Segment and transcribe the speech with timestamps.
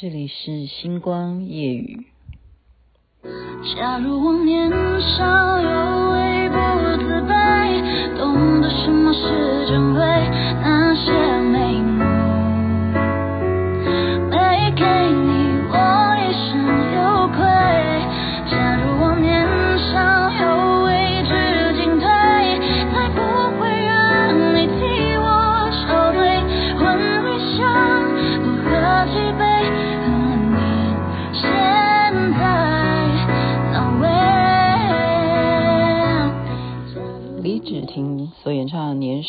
[0.00, 2.06] 这里是星光夜雨。
[3.76, 5.68] 假如我年少有
[6.12, 6.56] 为不
[7.04, 10.00] 自卑，懂得什么是珍贵，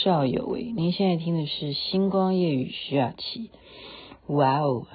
[0.04, 3.52] 少有为》，您现在听的是《星光夜雨》徐雅琪。
[4.26, 4.88] 哇哦，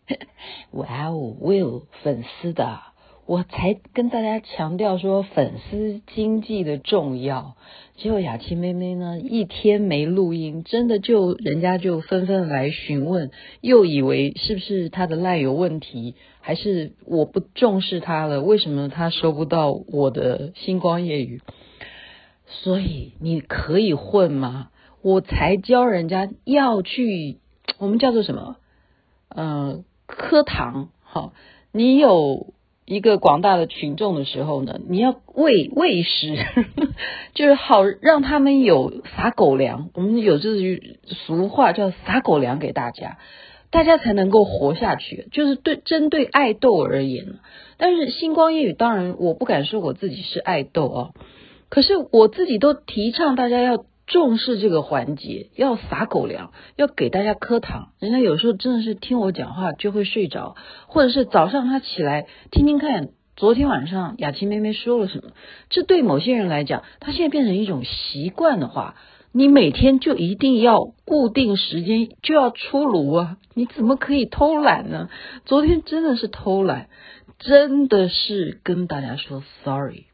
[0.72, 2.80] 哇哦，Will 粉丝的，
[3.26, 7.54] 我才跟大家强调说粉丝经济的重要。
[7.96, 13.30] 结果雅琪妹妹呢，一天没录音，真的就人家就纷纷来询问，
[13.60, 18.40] 又以为是不是她的赖有问题，还是我不重视她了？
[18.40, 21.42] 为什么她收不到我的《星光夜雨》？
[22.50, 24.70] 所以你可以混吗？
[25.02, 27.38] 我才教人家要去，
[27.78, 28.56] 我们叫做什么？
[29.28, 30.90] 嗯、呃，课堂。
[31.02, 31.32] 好，
[31.72, 32.52] 你有
[32.84, 36.36] 一个广大的群众的时候呢，你要喂喂食，
[37.32, 39.88] 就是好让他们有撒狗粮。
[39.94, 43.16] 我们有这句俗话叫撒狗粮给大家，
[43.70, 45.28] 大家才能够活下去。
[45.32, 47.38] 就是对针对爱豆而言，
[47.78, 51.10] 但是星光夜语当然我不敢说我自己是爱豆啊。
[51.70, 57.92] 可是我自己都提倡大家要重视这个环节，要撒狗粮，要给大家磕糖。
[58.00, 60.56] 人家有时候真的是听我讲话就会睡着，
[60.88, 65.30] 或者是早上他起来听听看昨天晚上雅琪妹妹说了什么。
[65.68, 68.96] 这对某些人来讲，他现在变成一种习惯的话，
[69.30, 73.36] 你每天就一定要固定时间就要出炉啊！
[73.54, 75.08] 你怎么可以偷懒呢？
[75.44, 76.88] 昨天真的是偷懒，
[77.38, 80.09] 真的是跟大家说 sorry。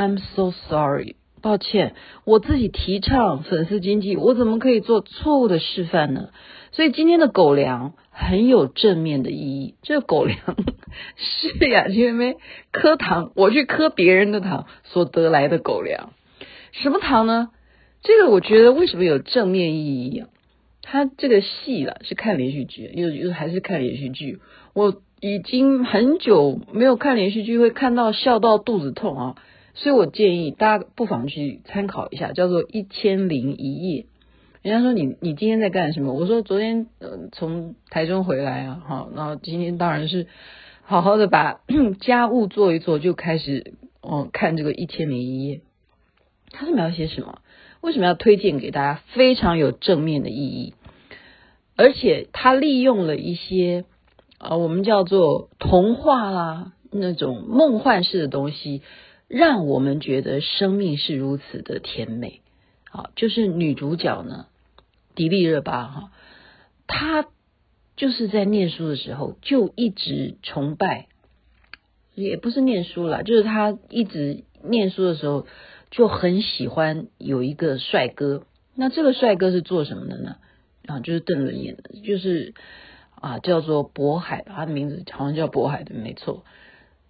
[0.00, 6.30] I'm so sorry，抱歉，我自己提倡粉丝经济，我怎么可以做错误的示范呢？
[6.72, 9.74] 所以今天的狗粮很有正面的意义。
[9.82, 10.38] 这个狗粮
[11.16, 12.36] 是雅琪妹妹
[12.72, 16.14] 磕糖，我去磕别人的糖所得来的狗粮。
[16.72, 17.50] 什么糖呢？
[18.02, 20.28] 这个我觉得为什么有正面意义啊？
[20.80, 24.38] 它这个戏了是看连续剧，又又还是看连续剧。
[24.72, 29.36] 我已经很久没有看连续剧，会看到笑到肚子痛啊。
[29.80, 34.02] 所以我建议大家不妨去参考一下，叫做《一千零一夜》。
[34.60, 36.12] 人家说你你今天在干什么？
[36.12, 40.26] 我说昨天呃从台中回来啊，好，然后今天当然是
[40.82, 41.62] 好好的把
[41.98, 45.56] 家务做一做，就开始哦看这个《一千零一夜》。
[46.50, 47.38] 它是描写什么？
[47.80, 49.00] 为什么要推荐给大家？
[49.14, 50.74] 非常有正面的意义，
[51.74, 53.86] 而且它利用了一些
[54.36, 58.82] 啊、我们叫做童话啦那种梦幻式的东西。
[59.30, 62.40] 让我们觉得生命是如此的甜美，
[62.90, 64.46] 好，就是女主角呢，
[65.14, 66.12] 迪丽热巴哈，
[66.88, 67.28] 她
[67.94, 71.06] 就是在念书的时候就一直崇拜，
[72.16, 75.46] 也不是念书啦，就是她一直念书的时候
[75.92, 78.42] 就很喜欢有一个帅哥，
[78.74, 80.38] 那这个帅哥是做什么的呢？
[80.86, 82.52] 啊，就是邓伦演的，就是
[83.14, 86.44] 啊叫做渤海，他的名字好像叫渤海的，没错。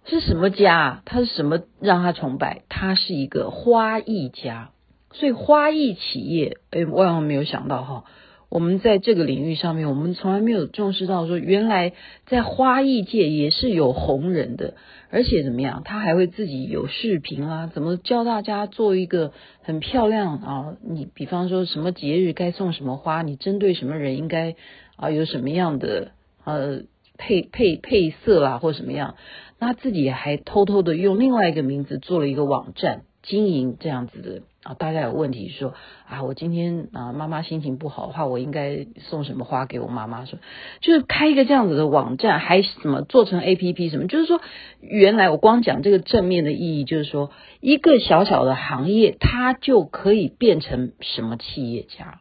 [0.05, 1.01] 是什么家？
[1.05, 2.63] 他是什么让他崇拜？
[2.69, 4.71] 他是一个花艺家，
[5.13, 8.03] 所以花艺企业，哎，万万没有想到哈，
[8.49, 11.93] 我们在这个领域上面，我们从来没有重视到说，原来
[12.25, 14.73] 在花艺界也是有红人的，
[15.09, 19.31] 而且怎么样，他还会自己有视频啊，怎么教大家做一个
[19.61, 20.75] 很漂亮啊？
[20.83, 24.55] 你比方说什么节日该送什么花，你针对什么人应该
[24.97, 26.11] 啊有什么样的
[26.43, 26.81] 呃
[27.21, 29.13] 配配配色啦，或什么样？
[29.59, 35.75] 他自己还偷偷的用另外一个名字做了一个网站经营这样子的啊，大家有问题说
[36.07, 40.25] 啊，我今天啊妈妈心情不好的话，我应该送什么花给我妈妈？
[40.25, 40.39] 说
[40.79, 44.07] 就是开一个这样子的网站，还什么做成 APP 什么？
[44.07, 44.41] 就是说，
[44.79, 47.29] 原来我光讲这个正面的意义，就是说
[47.59, 52.19] 一个小小的行业，它就可以变成什么企业家。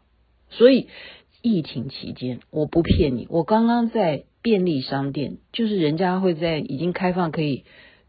[0.50, 0.88] 所以
[1.40, 4.24] 疫情期间，我不骗你，我刚刚在。
[4.42, 7.64] 便利商店就是人家会在已经开放可以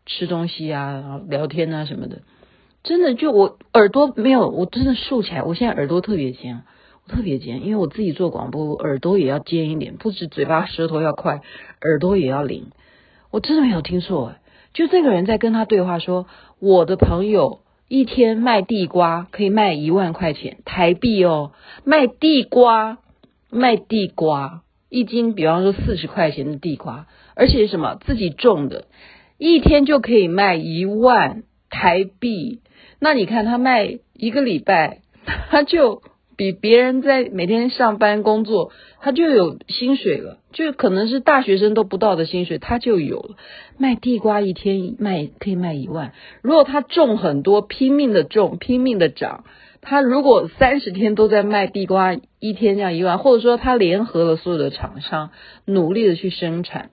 [0.05, 2.21] 吃东西啊、聊天啊什么的，
[2.83, 6.63] 真的就我耳朵没有，我真的竖起来，我现在耳朵特别尖，
[7.05, 11.41] 我特别尖，因为我自己做广播，耳朵也要尖一点，不止嘴巴舌头要快，
[11.81, 12.71] 耳朵也要灵。
[13.29, 14.33] 我真的没有听错，
[14.73, 16.27] 就这个人在跟他对话说，
[16.59, 21.51] 我的朋友一天卖地瓜可以卖一万块钱台币哦，
[21.83, 22.97] 卖地瓜，
[23.49, 24.63] 卖地瓜。
[24.91, 28.87] 一斤，比方说四十块钱的地瓜，而且什么自己种的，
[29.37, 32.59] 一天就可以卖一万台币。
[32.99, 34.99] 那你看他卖一个礼拜，
[35.49, 36.01] 他就
[36.35, 43.37] 比别人在每天上班工作，他就有薪水了，就可能是大学生都不到的薪水，他就有了。
[43.77, 46.11] 卖地瓜一天卖可以卖一万，
[46.41, 49.45] 如果他种很多，拼命的种，拼命的长。
[49.81, 55.31] 他如果三十天都在卖地瓜，一天这样一万，或者说他联合了所有的厂商，
[55.65, 56.91] 努力的去生产，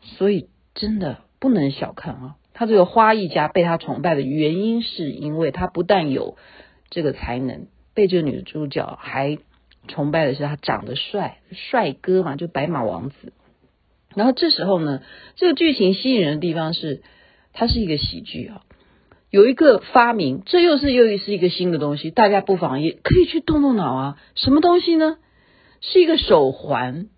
[0.00, 2.36] 所以真的不能小看啊！
[2.54, 6.36] 他这个花艺家被他崇拜的原因，是因为他不但有
[6.90, 9.38] 这个才能，被这个女主角还
[9.88, 13.32] 崇拜的是他长得帅，帅哥嘛，就白马王子。
[14.14, 15.02] 然后这时候呢，
[15.34, 17.02] 这个剧情吸引人的地方是，
[17.52, 18.62] 它是一个喜剧啊。
[19.30, 24.18] 有一个发明，这又是又是一个新的东西，大家不妨也可以去动动脑啊。
[24.34, 25.18] 什么东西呢？
[25.80, 27.08] 是一个手环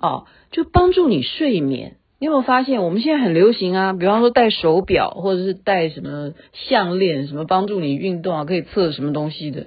[0.00, 1.96] 哦，就帮助你睡眠。
[2.18, 3.92] 你有没有发现，我们现在很流行啊？
[3.92, 9.66] 比方说戴手表，或者是戴什么项链，什么帮助你运动啊，可以测什么东西的。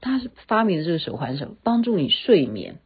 [0.00, 2.76] 他是发明的这个手环，什么帮助你睡眠？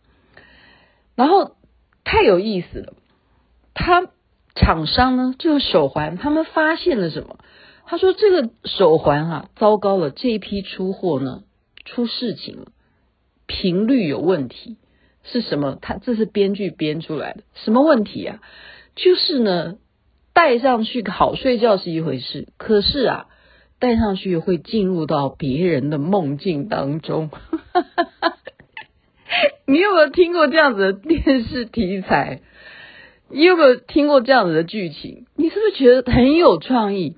[1.15, 1.57] 然后
[2.05, 2.95] 太有意思了，
[3.75, 4.09] 他
[4.55, 7.37] 厂商呢，这个手环，他们发现了什么？
[7.85, 10.11] 他说：“这个手环啊，糟糕了！
[10.11, 11.43] 这一批出货呢，
[11.85, 12.67] 出事情了，
[13.47, 14.79] 频率有问题，
[15.25, 15.77] 是什么？
[15.83, 18.41] 他这是编剧编出来的，什么问题啊？
[18.97, 19.77] 就是呢，
[20.33, 23.27] 戴上去好睡觉是一回事，可是啊，
[23.79, 27.31] 戴上去会进入到别人的梦境当中。
[29.67, 32.41] 你有没有听过这样子的电视题材？
[33.29, 35.27] 你有没有听过这样子的剧情？
[35.37, 37.17] 你是不是觉得很有创意？”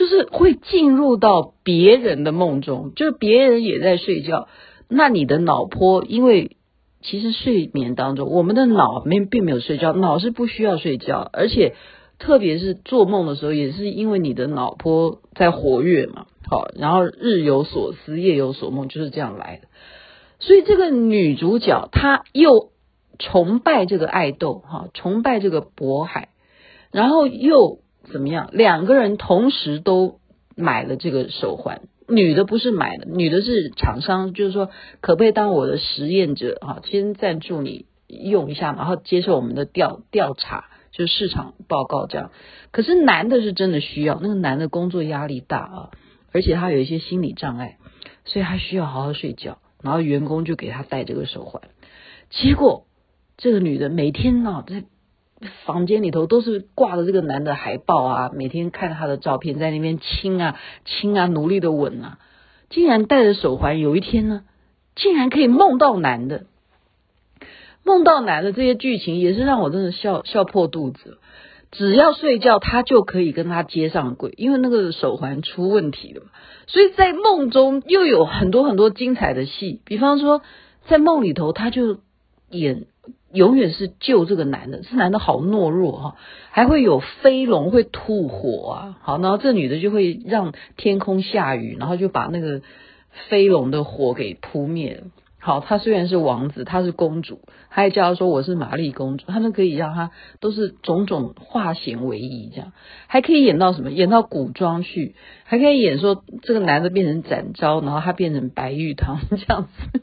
[0.00, 4.48] 就是会进入到别人的梦中，就是别人也在睡觉，
[4.88, 6.56] 那你的脑波，因为
[7.02, 11.74] 其实睡眠当中，我们的脑没并没有睡觉，脑是不需要睡觉，而且
[12.18, 19.68] 特别是做梦的时候，也是因为你的脑波在活跃嘛，好，然后日有所思，夜有所梦，就是这样来的。
[20.38, 22.70] 所以这个女主角她又
[23.18, 26.30] 崇拜这个爱豆，哈，崇拜这个渤海，
[26.90, 27.80] 然后又。
[28.10, 28.50] 怎么样？
[28.52, 30.18] 两个人同时都
[30.56, 34.70] 买了这个手环，女的不是买的，女的是厂商，就是说
[35.00, 36.82] 可不可以当我的实验者啊？
[36.84, 42.30] 先赞助你用一下，然后接受我们的调调查，就是市场报告这样。
[42.72, 45.90] 可是男的是真的需要，那个男的工作压力大啊，
[46.32, 47.78] 而且他有一些心理障碍，
[48.24, 49.58] 所以他需要好好睡觉。
[49.82, 51.62] 然后员工就给他戴这个手环，
[52.28, 52.84] 结果
[53.38, 54.84] 这个女的每天呢在。
[55.64, 62.18] 房间里头都是挂着这个男的海报啊，每天看他的照片，在那边亲啊亲啊，努力的吻啊，
[62.68, 64.42] 竟然戴着手环，有一天呢，
[64.94, 66.44] 竟然可以梦到男的，
[67.84, 71.18] 梦到男的这些剧情也是让我真的笑笑破肚子。
[71.70, 76.30] 只要睡觉，他就可以跟他接上轨，因为那个手环出问题了嘛，
[76.66, 80.42] 所以在梦中又有很多很多精彩的戏，比方说
[80.86, 82.00] 在梦里头，他就
[82.50, 82.86] 演。
[83.32, 86.16] 永远是救这个男的，这男的好懦弱哈，
[86.50, 92.62] 还会有飞龙会吐火啊，好，然后这女的就会让天空下雨，然后就把那个
[93.28, 95.06] 飞龙的火给扑灭了。
[95.42, 97.40] 好，他虽然是王子，他是公主，
[97.70, 102.72] 他还叫他说我是玛丽公主，他们可以让他都是种种化险为夷，这样
[103.06, 103.90] 还可以演到什么？
[103.90, 110.02] 演到古装去，还可以演说这个男的变成展昭，然后他变成白玉堂这样子，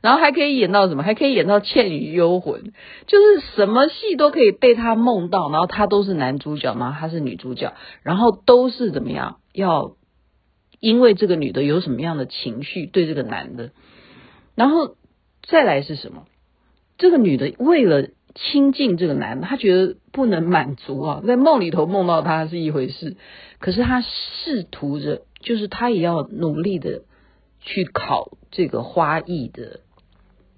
[0.00, 1.02] 然后还可以演到什么？
[1.02, 2.72] 还可以演到倩女幽魂，
[3.06, 9.36] 就是什么戏都可以被他梦到，然后他都是男主角嘛，他是女主角，然后都是怎么样？
[9.52, 9.96] 要
[10.78, 13.72] 因为这个女的有什么样的情绪对这个男的？
[14.60, 14.94] 然后
[15.42, 16.26] 再来是什么？
[16.98, 23.16] 这个女的为了亲近这个男的，她觉得不能满足啊，在梦里头梦到他是一回事，
[23.58, 27.04] 可是她试图着，就是她也要努力的
[27.62, 29.80] 去考这个花艺的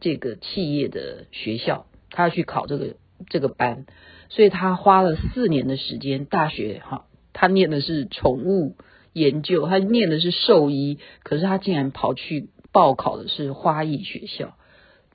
[0.00, 2.96] 这个企业的学校，她要去考这个
[3.28, 3.86] 这个班，
[4.30, 8.74] 所以她花了四年的时间，大学哈，她念的是宠物
[9.12, 12.48] 研究，她念的是兽医，可是她竟然跑去。
[12.72, 14.56] 报考的是花艺学校，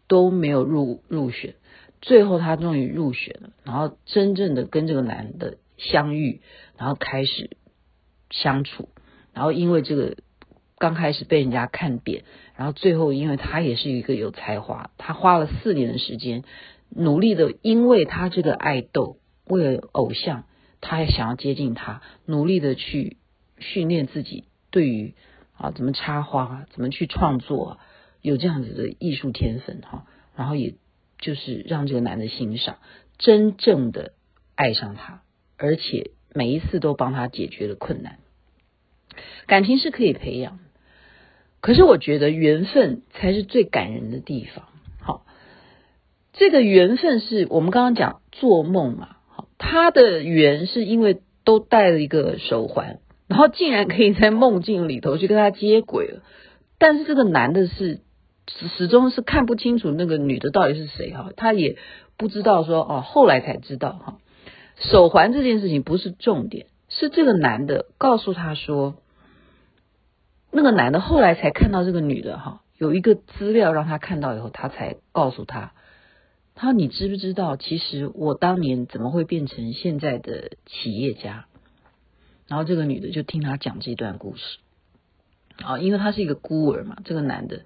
[0.07, 1.55] 都没有入入选，
[2.01, 6.41] 最后他终于入选了，然后真正的跟这个男的相遇，
[6.77, 7.49] 然后开始
[8.29, 8.89] 相处，
[9.33, 10.17] 然后因为这个
[10.77, 12.23] 刚开始被人家看扁，
[12.55, 16.43] 然后最后因为他也是一个有才华，他花了四年的时间
[16.91, 20.43] 努力的，因为他这个爱豆，为了偶像，
[20.79, 23.17] 他也想要接近他，努力的去
[23.57, 25.15] 训练自己，对于。
[25.57, 26.65] 啊，怎么插花？
[26.71, 27.79] 怎么去创作？
[28.21, 30.75] 有这样子的艺术天分哈，然后也
[31.19, 32.77] 就是让这个男的欣赏，
[33.17, 34.13] 真正的
[34.55, 35.21] 爱上他，
[35.55, 38.17] 而且每一次都帮他解决了困难。
[39.45, 40.59] 感情是可以培养，
[41.61, 44.65] 可是我觉得缘分才是最感人的地方。
[44.99, 45.25] 好，
[46.33, 49.15] 这个缘分是我们刚刚讲做梦嘛。
[49.29, 56.23] 好，他的缘是因为都戴了一个手环，然后竟然可以在梦境里头去跟他接轨了。
[56.77, 58.01] 但是这个男的是
[58.47, 61.77] 始终是看不清楚那个女的到底是谁哈，他也
[62.17, 64.17] 不知道说哦，后来才知道哈。
[64.77, 68.95] 手环这件事情不是重点，是这个男的告诉他说。
[70.49, 75.73] 那个男的后来才看到这个女的哈，有一个资料让他看到以后，他才告诉他，
[76.55, 81.45] 他说你知不知道，其实我当年怎么会变成现在的企业家？
[82.47, 84.59] 然后这个女的就听他讲这段故事，
[85.63, 87.61] 啊，因为他是一个孤儿嘛，这个男的，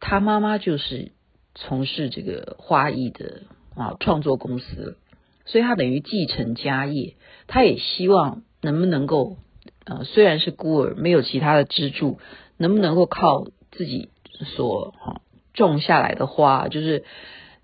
[0.00, 1.12] 他妈妈就是
[1.54, 3.42] 从事这个花艺的
[3.74, 4.96] 啊创作公司，
[5.44, 9.36] 所以他等于继承家业，他也希望能不能够。
[9.84, 12.20] 呃，虽然是孤儿，没有其他的支柱，
[12.58, 14.10] 能不能够靠自己
[14.44, 17.04] 所哈种下来的花，就是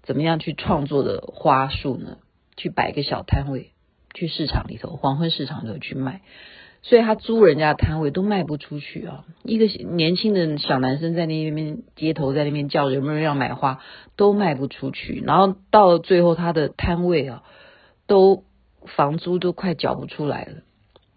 [0.03, 2.19] 怎么样去创作的花束呢？
[2.57, 3.71] 去摆个小摊位，
[4.17, 6.23] 去市场里头，黄昏市场里头去卖。
[6.83, 9.25] 所以他租人家的摊位都卖不出去啊！
[9.43, 13.81] 一个年轻的小男生在那边街头在那边叫有没有人要买花，
[14.15, 15.21] 都卖不出去。
[15.27, 17.43] 然后到了最后，他的摊位啊，
[18.07, 18.45] 都
[18.95, 20.63] 房租都快缴不出来了。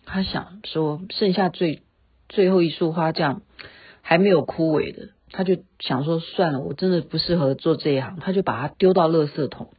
[0.06, 1.84] 他想说，剩下最
[2.30, 3.44] 最后一束花这样
[4.02, 9.70] 还没有枯萎的，他就想说算了，我真的不适合做这一行，他就把它丢到垃圾桶，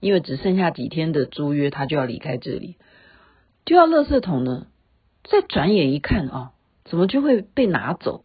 [0.00, 2.76] 因为只剩下几天的租约，他就要离开这里。
[3.64, 4.66] 丢到垃圾桶呢，
[5.24, 6.50] 再转眼一看啊，
[6.84, 8.24] 怎么就会被拿走？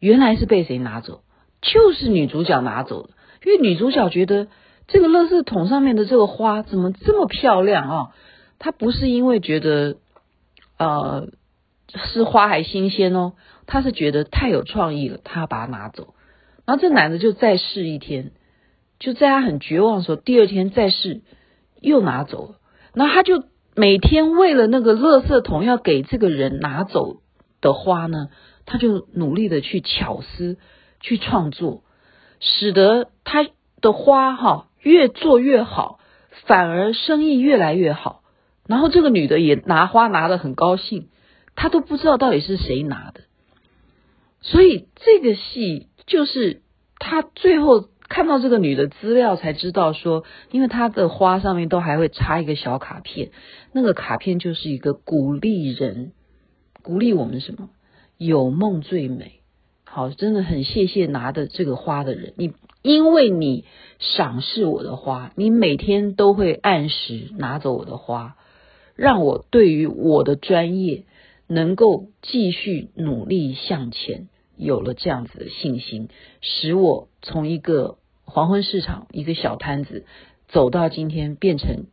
[0.00, 1.22] 原来是被谁拿走？
[1.60, 3.10] 就是女主角拿走的，
[3.44, 4.48] 因为女主角觉得
[4.86, 8.14] 这个垃圾桶上面的这个花怎么这么漂亮啊？
[8.58, 9.96] 她不是因为觉得。
[10.78, 11.28] 呃，
[11.88, 13.32] 是花还新鲜哦，
[13.66, 16.12] 她是觉得太有创意了，她要把它拿走。
[16.66, 18.32] 然后这男的就再试一天，
[18.98, 21.20] 就在他很绝望的时候，第二天再试，
[21.80, 22.56] 又拿走了。
[22.94, 27.20] 然后他就每天为了那个垃圾桶要给这个人拿走
[27.60, 28.30] 的花呢，
[28.64, 30.56] 他就努力的去巧思，
[31.00, 31.82] 去创作，
[32.40, 33.46] 使得他
[33.80, 36.00] 的花哈越做越好，
[36.46, 38.22] 反而生意越来越好。
[38.66, 41.08] 然后这个女的也拿花拿得很高兴，
[41.54, 43.20] 她都不知道到底是谁拿的，
[44.40, 46.62] 所以这个戏就是
[46.98, 53.30] 他最后看到这个女的资料才知道说，因为她的花上面都还会插一个小卡片，
[53.72, 56.12] 那个卡片就是一个鼓励人，
[56.82, 57.70] 鼓励我们什么？
[58.18, 59.40] 有梦最美。
[59.84, 63.64] 好，真的很谢谢拿的这个花的人，你因为你
[63.98, 68.36] 赏识我的花，你每天都会按时拿走我的花。
[68.94, 71.04] 让我对于我的专业
[71.46, 76.08] 能够继续努力向前，有了这样子的信心，
[76.40, 80.06] 使我从一个黄昏市场一个小摊子
[80.48, 81.86] 走到今天，变成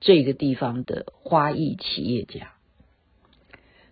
[0.00, 2.52] 这个地方的花艺企业家。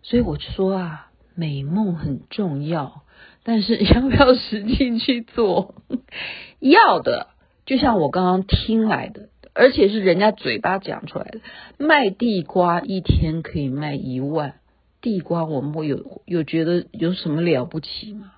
[0.03, 3.03] 所以我说啊，美梦很重要，
[3.43, 5.75] 但是要不要实际去做？
[6.59, 7.29] 要的，
[7.67, 9.29] 就像我刚刚听来的。
[9.53, 11.41] 而且是人家嘴巴讲出来的，
[11.77, 14.60] 卖地瓜一天可以卖一万，
[15.01, 18.33] 地瓜我们会有有觉得有什么了不起吗？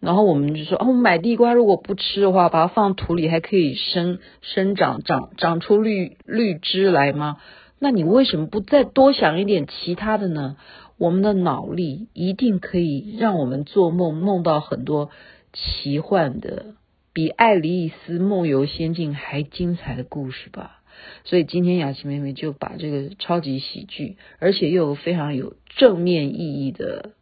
[0.00, 7.38] 然后我们就说，哦，买地瓜如果不吃的话，把它放土里还可以生生长长长出绿绿枝来吗？
[7.78, 10.56] 那你为什么不再多想一点其他的呢？
[10.98, 15.10] 我们的脑力一定可以让我们做梦梦到很多
[15.52, 16.74] 奇幻的。
[17.12, 20.82] 比《爱丽丝梦游仙境》还精彩的故事吧，
[21.24, 27.12] 所以今天雅琪妹妹就把这个超级喜剧，而且又非常有正面意义的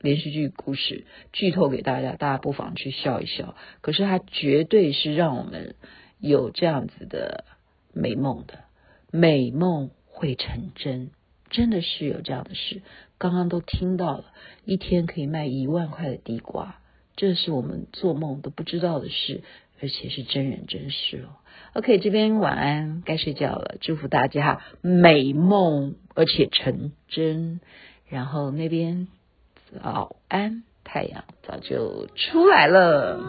[0.00, 3.54] 连续剧故事剧透给大家，大家不妨去笑一笑。
[3.80, 5.74] 可是它绝对是让我们
[6.18, 7.44] 有这样子的
[7.92, 8.60] 美梦的，
[9.10, 11.10] 美梦会成真，
[11.50, 12.82] 真的是有这样的事。
[13.18, 14.24] 刚刚都听到了，
[14.64, 16.76] 一天可以卖一万块的地瓜。
[17.16, 19.42] 这是我们做梦都不知道的事，
[19.82, 21.36] 而且是真人真事哦。
[21.74, 23.76] OK，这边晚安，该睡觉了。
[23.80, 27.60] 祝福大家美梦，而且成真。
[28.08, 29.06] 然后那边
[29.82, 33.20] 早安，太阳早就出来了。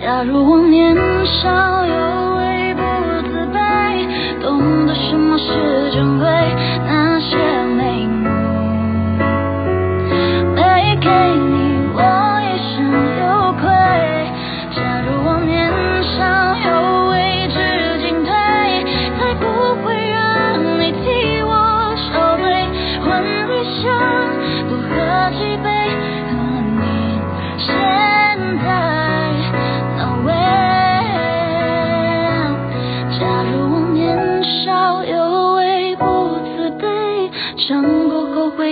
[0.00, 0.94] 假如我年
[1.26, 1.94] 少有
[2.36, 2.80] 为不
[3.28, 6.26] 自卑，懂得什么是珍贵，
[6.86, 6.97] 那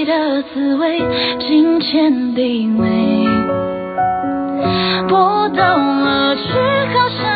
[0.05, 1.01] 的滋味
[1.39, 2.87] 金钱地位
[5.09, 6.43] 搏到了却
[6.93, 7.36] 好想